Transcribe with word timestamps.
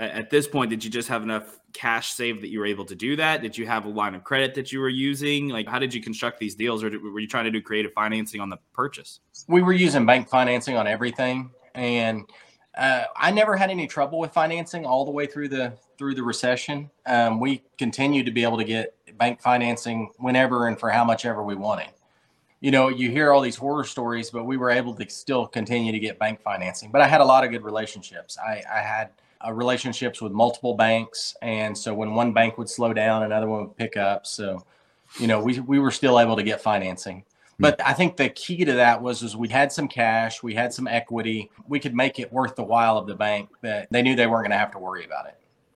at 0.00 0.30
this 0.30 0.48
point, 0.48 0.70
did 0.70 0.82
you 0.82 0.90
just 0.90 1.08
have 1.08 1.22
enough 1.22 1.58
cash 1.72 2.12
saved 2.12 2.42
that 2.42 2.48
you 2.48 2.58
were 2.58 2.66
able 2.66 2.84
to 2.86 2.94
do 2.94 3.16
that? 3.16 3.42
Did 3.42 3.56
you 3.56 3.66
have 3.66 3.84
a 3.84 3.88
line 3.88 4.14
of 4.14 4.24
credit 4.24 4.54
that 4.54 4.72
you 4.72 4.80
were 4.80 4.88
using? 4.88 5.48
Like, 5.48 5.68
how 5.68 5.78
did 5.78 5.92
you 5.92 6.00
construct 6.00 6.40
these 6.40 6.54
deals, 6.54 6.82
or 6.82 6.90
were 6.98 7.20
you 7.20 7.28
trying 7.28 7.44
to 7.44 7.50
do 7.50 7.60
creative 7.60 7.92
financing 7.92 8.40
on 8.40 8.48
the 8.48 8.58
purchase? 8.72 9.20
We 9.46 9.62
were 9.62 9.72
using 9.72 10.06
bank 10.06 10.28
financing 10.28 10.76
on 10.76 10.86
everything, 10.86 11.50
and 11.74 12.24
uh, 12.76 13.04
I 13.16 13.30
never 13.30 13.56
had 13.56 13.70
any 13.70 13.86
trouble 13.86 14.18
with 14.18 14.32
financing 14.32 14.86
all 14.86 15.04
the 15.04 15.10
way 15.10 15.26
through 15.26 15.48
the 15.48 15.74
through 15.98 16.14
the 16.14 16.22
recession. 16.22 16.90
Um, 17.06 17.38
we 17.38 17.62
continued 17.76 18.24
to 18.26 18.32
be 18.32 18.42
able 18.42 18.56
to 18.56 18.64
get 18.64 18.96
bank 19.18 19.42
financing 19.42 20.10
whenever 20.16 20.68
and 20.68 20.80
for 20.80 20.88
how 20.88 21.04
much 21.04 21.26
ever 21.26 21.42
we 21.42 21.54
wanted. 21.54 21.88
You 22.60 22.70
know, 22.70 22.88
you 22.88 23.10
hear 23.10 23.32
all 23.32 23.40
these 23.40 23.56
horror 23.56 23.84
stories, 23.84 24.30
but 24.30 24.44
we 24.44 24.56
were 24.56 24.70
able 24.70 24.94
to 24.94 25.08
still 25.08 25.46
continue 25.46 25.92
to 25.92 25.98
get 25.98 26.18
bank 26.18 26.42
financing. 26.42 26.90
But 26.90 27.00
I 27.00 27.08
had 27.08 27.20
a 27.20 27.24
lot 27.24 27.44
of 27.44 27.50
good 27.50 27.64
relationships. 27.64 28.36
I, 28.38 28.62
I 28.70 28.80
had 28.80 29.10
uh, 29.44 29.52
relationships 29.52 30.20
with 30.20 30.32
multiple 30.32 30.74
banks, 30.74 31.34
and 31.40 31.76
so 31.76 31.94
when 31.94 32.14
one 32.14 32.32
bank 32.32 32.58
would 32.58 32.68
slow 32.68 32.92
down, 32.92 33.22
another 33.22 33.48
one 33.48 33.60
would 33.60 33.76
pick 33.76 33.96
up. 33.96 34.26
So, 34.26 34.64
you 35.18 35.26
know, 35.26 35.40
we 35.40 35.60
we 35.60 35.78
were 35.78 35.90
still 35.90 36.20
able 36.20 36.36
to 36.36 36.42
get 36.42 36.60
financing. 36.60 37.24
But 37.60 37.78
I 37.86 37.92
think 37.92 38.16
the 38.16 38.30
key 38.30 38.64
to 38.64 38.72
that 38.72 39.02
was 39.02 39.22
is 39.22 39.36
we 39.36 39.48
had 39.48 39.70
some 39.70 39.86
cash, 39.86 40.42
we 40.42 40.54
had 40.54 40.72
some 40.72 40.88
equity, 40.88 41.50
we 41.68 41.78
could 41.78 41.94
make 41.94 42.18
it 42.18 42.32
worth 42.32 42.56
the 42.56 42.62
while 42.62 42.96
of 42.96 43.06
the 43.06 43.14
bank 43.14 43.50
that 43.60 43.88
they 43.90 44.00
knew 44.00 44.16
they 44.16 44.26
weren't 44.26 44.44
going 44.44 44.52
to 44.52 44.58
have 44.58 44.70
to 44.72 44.78
worry 44.78 45.04
about 45.04 45.26
it. 45.26 45.36